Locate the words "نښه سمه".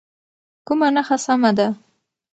0.95-1.51